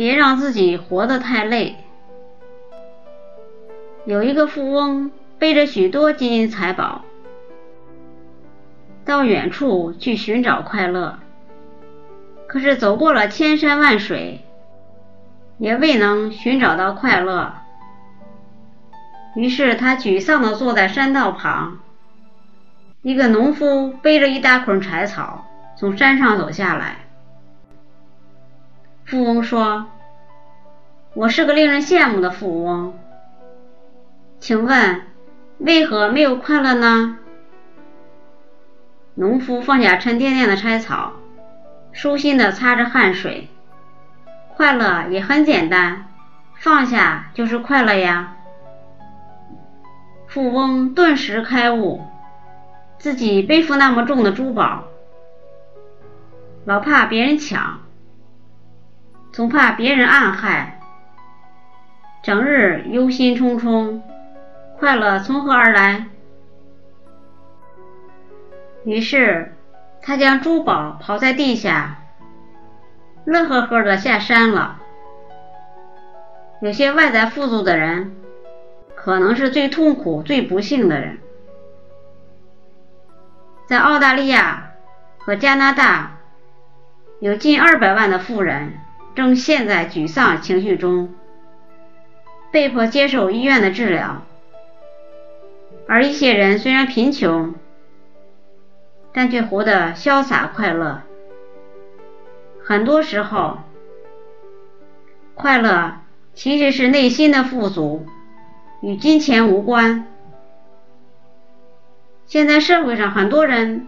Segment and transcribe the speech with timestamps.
[0.00, 1.76] 别让自己活得太累。
[4.06, 7.04] 有一个富翁背着许多金银财宝，
[9.04, 11.18] 到远处去寻找快乐，
[12.46, 14.40] 可是走过了千山万水，
[15.58, 17.52] 也未能寻找到快乐。
[19.36, 21.78] 于是他沮丧地坐在山道旁。
[23.02, 25.46] 一个农夫背着一大捆柴草
[25.76, 26.99] 从山上走下来。
[29.10, 29.86] 富翁说
[31.14, 32.96] ：“我是个令人羡慕的富翁。”
[34.38, 35.02] 请问，
[35.58, 37.18] 为何没有快乐呢？
[39.16, 41.14] 农夫放下沉甸甸的柴草，
[41.90, 43.48] 舒心的擦着汗水。
[44.54, 46.06] 快乐也很简单，
[46.54, 48.36] 放下就是快乐呀。
[50.28, 52.00] 富翁顿时开悟，
[52.96, 54.84] 自己背负那么重的珠宝，
[56.64, 57.80] 老怕别人抢，
[59.40, 60.78] 总怕别人暗害，
[62.22, 64.02] 整日忧心忡忡。
[64.78, 66.04] 快乐从何而来？
[68.84, 69.56] 于是，
[70.02, 72.00] 他将珠宝抛在地下，
[73.24, 74.78] 乐呵呵的下山了。
[76.60, 78.14] 有些外在富足的人，
[78.94, 81.18] 可能是最痛苦、最不幸的人。
[83.64, 84.72] 在澳大利亚
[85.16, 86.18] 和加拿大，
[87.20, 88.74] 有近二百万的富人
[89.20, 91.14] 正陷在沮丧情绪中，
[92.50, 94.22] 被迫接受医院的治疗。
[95.86, 97.54] 而一些人虽然贫穷，
[99.12, 101.02] 但却活得潇洒快乐。
[102.64, 103.58] 很多时候，
[105.34, 105.98] 快乐
[106.32, 108.06] 其实是内心的富足，
[108.80, 110.06] 与金钱无关。
[112.24, 113.86] 现在社会上很多人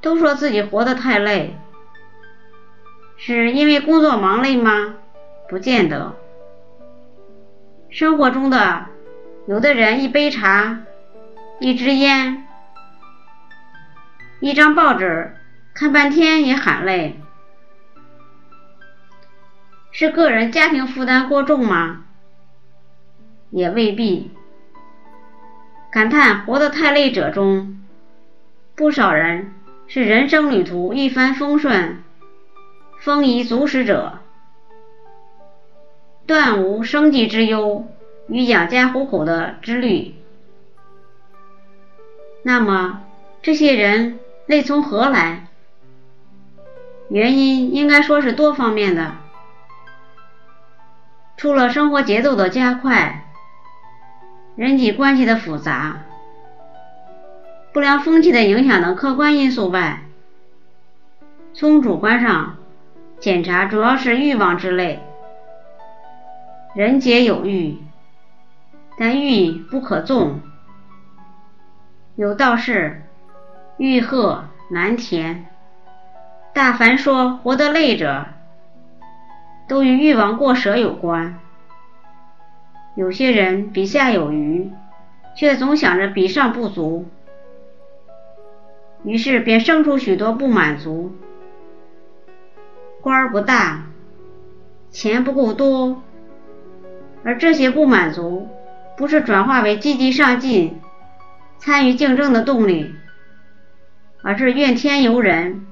[0.00, 1.54] 都说自己活得太累，
[3.22, 4.94] 是因为工作忙累吗？
[5.50, 6.16] 不见得。
[7.90, 8.86] 生活中的
[9.46, 10.80] 有的人一杯茶。
[11.58, 12.46] 一支烟，
[14.40, 15.36] 一张报纸，
[15.74, 17.20] 看半天也喊累，
[19.90, 22.04] 是个人家庭负担过重吗？
[23.50, 24.30] 也未必。
[25.92, 27.84] 感叹活得太累者中，
[28.74, 29.52] 不少人
[29.86, 32.02] 是人生旅途一帆风顺、
[33.00, 34.18] 丰衣足食者，
[36.26, 37.86] 断无生计之忧
[38.28, 40.14] 与养家糊口的之虑。
[42.42, 43.00] 那么，
[43.40, 45.46] 这些人累从何来？
[47.08, 49.16] 原因应该说是多方面的。
[51.38, 53.24] 除了生活节奏的加快、
[54.56, 56.02] 人际关系的复杂、
[57.72, 60.02] 不良风气的影响等客观因素外，
[61.54, 62.58] 从主观上
[63.20, 64.98] 检查，主要是欲望之类。
[66.74, 67.76] 人皆有欲，
[68.96, 70.40] 但欲不可纵。
[72.16, 73.02] 有道是
[73.76, 75.44] ：“欲壑难填。”
[76.54, 78.24] 大凡说活得累者，
[79.68, 81.38] 都与欲望过舍有关。
[82.94, 84.72] 有些人笔下有余，
[85.36, 87.06] 却总想着笔上不足，
[89.04, 91.12] 于是便生出许多不满足。
[93.00, 93.86] 官儿不大，
[94.90, 96.02] 钱不够多，
[97.24, 98.48] 而这些不满足，
[98.96, 100.80] 不是转化为积极上进。
[101.58, 102.94] 参与竞争的动力，
[104.22, 105.66] 而是怨天尤人。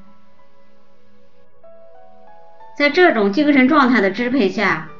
[2.76, 4.90] 在这种精神状态的支配下，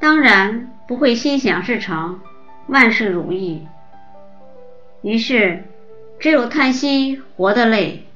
[0.00, 2.18] 当然不会心想事成、
[2.66, 3.66] 万事如意。
[5.02, 5.64] 于是，
[6.18, 8.06] 只有叹息活得累。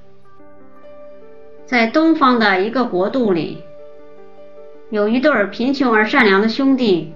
[1.66, 3.62] 在东方的一个国度里，
[4.90, 7.14] 有一对贫穷而善良的兄弟。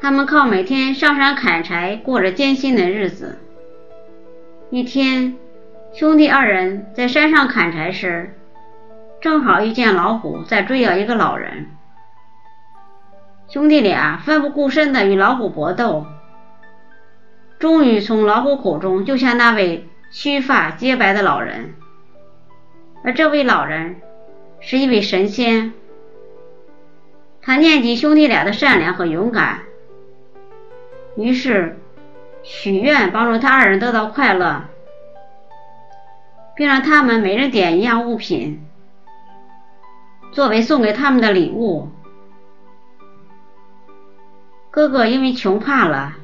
[0.00, 3.38] 他们靠每天上山砍柴过着艰辛的日子。
[4.70, 5.36] 一天，
[5.92, 8.34] 兄弟二人在山上砍柴时，
[9.20, 11.66] 正好遇见老虎在追咬一个老人。
[13.48, 16.06] 兄弟俩奋不顾身地与老虎搏斗，
[17.58, 21.74] 终于从老虎口中救下那位须发皆白的老人。
[23.02, 23.96] 而这位老人
[24.60, 25.72] 是一位神仙，
[27.40, 29.60] 他念及兄弟俩的善良和勇敢。
[31.16, 31.78] 于是
[32.42, 34.64] 许愿帮助他二人得到快乐，
[36.54, 38.64] 并让他们每人点一样物品
[40.30, 41.88] 作为送给他们的礼物。
[44.70, 46.16] 哥哥因为穷怕了，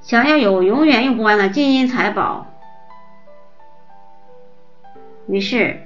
[0.00, 2.46] 想要有永远用不完的金银财宝，
[5.26, 5.80] 于是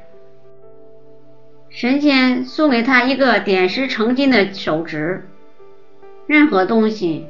[1.68, 5.28] 神仙送给他一个点石成金的手指，
[6.26, 7.26] 任何东西，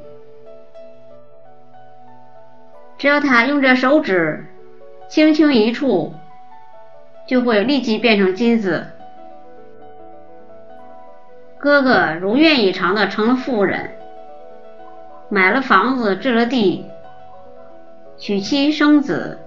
[2.96, 4.46] 只要他用这手指
[5.08, 6.14] 轻轻一触，
[7.26, 8.87] 就会立即变成金子。
[11.58, 13.90] 哥哥如愿以偿的成了富人，
[15.28, 16.87] 买了房子，置了地，
[18.16, 19.38] 娶妻生子，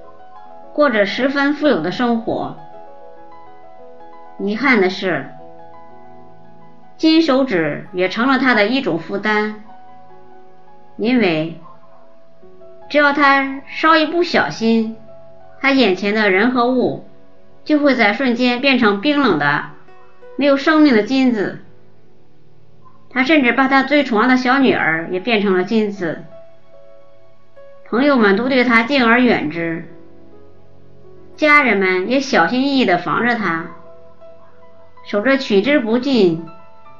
[0.73, 2.57] 过着十分富有的生活。
[4.39, 5.29] 遗憾的是，
[6.97, 9.55] 金手指也成了他的一种负担，
[10.97, 11.59] 因为
[12.89, 14.97] 只要他稍一不小心，
[15.59, 17.05] 他眼前的人和物
[17.63, 19.65] 就会在瞬间变成冰冷的、
[20.37, 21.59] 没有生命的金子。
[23.13, 26.23] 他甚至把他最宠爱的小女儿也变成了金子，
[27.85, 29.90] 朋友们都对他敬而远之，
[31.41, 33.65] 家人们也小心翼翼地防着他，
[35.07, 36.45] 守着取之不尽、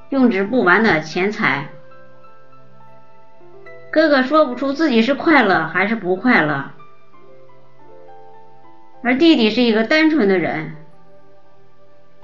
[0.10, 1.68] 用之不完的钱财。
[3.92, 6.72] 哥哥说不出自己是快乐还是不快乐，
[9.04, 10.76] 而弟弟是一个单纯的人，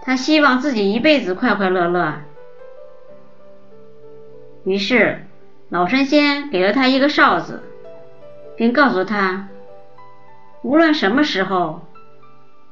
[0.02, 2.16] 他希望自己一辈子快快乐乐。
[4.64, 5.24] 于是，
[5.70, 7.62] 老神仙给了他一个哨子，
[8.58, 9.50] 并告诉他，
[10.64, 11.82] 无论什么时候，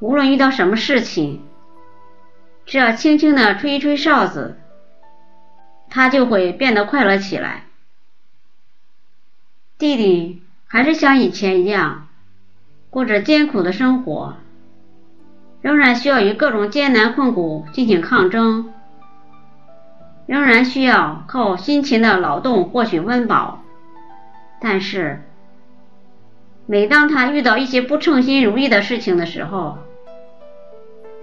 [0.05, 1.41] 无论遇到什么事情，
[2.67, 4.55] 只要轻轻的吹一吹哨子，
[5.89, 7.63] 他就会变得快乐起来。
[9.79, 12.07] 弟弟还是像以前一样，
[12.91, 14.35] 过着艰苦的生活，
[15.61, 18.71] 仍然需要与各种艰难困苦进行抗争。
[20.27, 23.63] 仍然需要靠辛勤的劳动获取温饱，
[24.61, 25.23] 但是
[26.67, 29.79] 每当他遇到一些不称心如意的事情的时候，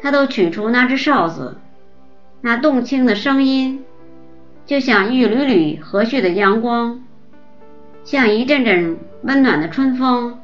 [0.02, 1.58] 他都取出那只哨子，
[2.40, 3.84] 那动听的声音，
[4.66, 7.00] 就像一缕缕和煦的阳光，
[8.02, 10.40] 像一阵阵温暖的春风，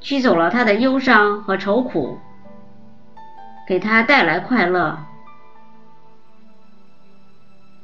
[0.00, 2.18] 驱走了他的忧伤和愁苦，
[3.66, 4.98] 给他带来快乐。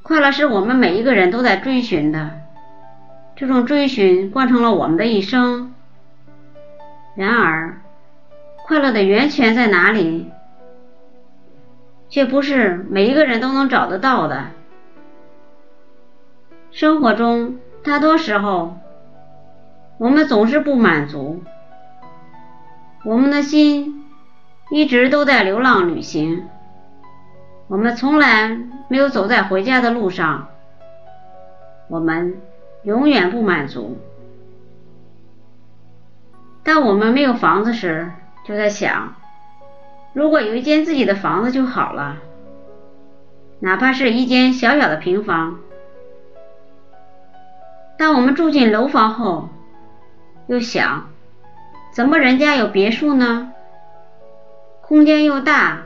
[0.02, 2.30] 快乐是我们每一个人都在追寻的，
[3.34, 5.74] 这种追寻贯穿了我们的一生。
[7.16, 7.80] 然而，
[8.70, 10.30] 快乐的源泉在哪里，
[12.08, 14.44] 却不是每一个人都能找得到的。
[16.70, 18.76] 生活中，大多时候，
[19.98, 21.42] 我们总是不满足，
[23.04, 24.04] 我们的心
[24.70, 26.44] 一直都在流浪旅行。
[27.66, 28.56] 我们从来
[28.86, 30.46] 没有走在回家的路上，
[31.88, 32.40] 我们
[32.84, 33.98] 永远不满足。
[36.62, 38.12] 当我们没有房子时，
[38.50, 39.14] 就在想，
[40.12, 42.16] 如果有一间自己的房子就好了，
[43.60, 45.60] 哪怕是一间小小的平房。
[47.96, 49.50] 当我们住进楼房后，
[50.48, 51.10] 又想，
[51.92, 53.52] 怎么人家有别墅呢？
[54.80, 55.82] 空间又大。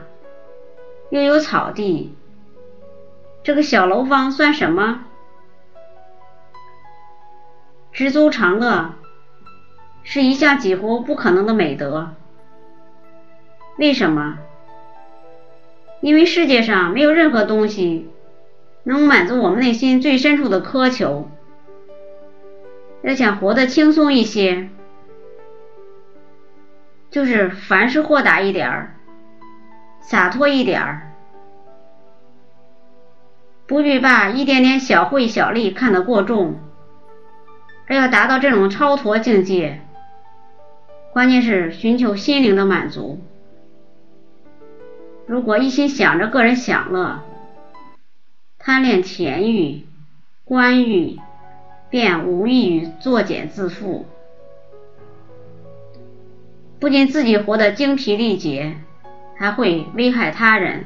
[1.11, 2.15] 又有草地，
[3.43, 5.03] 这个小楼房算什么？
[7.91, 8.95] 知足常乐
[10.01, 12.15] 是一项几乎不可能的美德。
[13.77, 14.39] 为什么？
[16.01, 18.09] 因为世界上没有任何东西
[18.83, 21.29] 能满足我们内心最深处的苛求。
[23.01, 24.69] 要想活得轻松一些，
[27.09, 28.95] 就是凡事豁达一点儿。
[30.01, 31.13] 洒脱一点儿，
[33.65, 36.59] 不必把一点点小惠小利看得过重，
[37.87, 39.81] 而要达到这种超脱境界。
[41.11, 43.19] 关键是寻求心灵的满足。
[45.27, 47.23] 如果一心想着个人享乐，
[48.57, 49.85] 贪恋钱欲、
[50.43, 51.19] 官欲，
[51.89, 54.03] 便无异于作茧自缚，
[56.79, 58.77] 不仅自己活得精疲力竭。
[59.37, 60.85] 还会危害他人。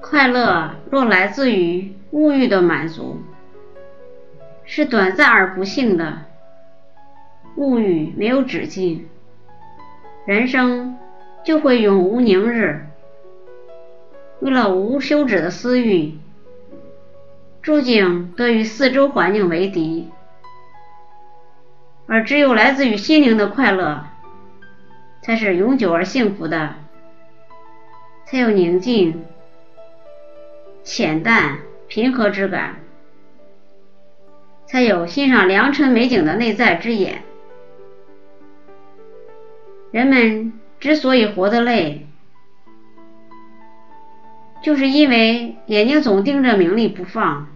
[0.00, 3.22] 快乐若来自于物欲的满足，
[4.64, 6.22] 是短暂而不幸的。
[7.54, 9.08] 物欲没有止境，
[10.26, 10.98] 人生
[11.44, 12.86] 就会永无宁日。
[14.40, 16.18] 为了无休止的私欲，
[17.60, 20.10] 注定得与四周环境为敌，
[22.06, 24.06] 而只有来自于心灵的快乐。
[25.24, 26.74] 才是永久而幸福的，
[28.26, 29.24] 才有宁静、
[30.82, 32.80] 浅淡、平和之感，
[34.66, 37.22] 才有欣赏良辰美景的内在之眼。
[39.92, 42.08] 人们之所以活得累，
[44.64, 47.46] 就是因为眼睛总盯着名利不放，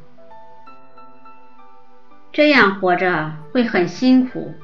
[2.30, 4.54] 这样活着会很辛苦。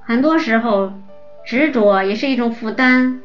[0.00, 0.94] 很多时候，
[1.44, 3.20] 执着也是一种负担，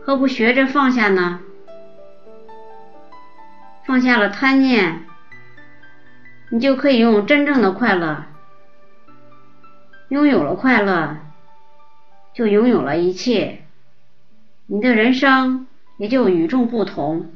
[0.00, 1.40] 何不学着放下呢？
[3.84, 5.04] 放下了贪念，
[6.50, 8.22] 你就可以用真正的快乐。
[10.10, 11.16] 拥有了快乐，
[12.40, 13.58] 就拥有了一切，
[14.64, 15.66] 你的人生
[15.98, 17.32] 也就与众不同。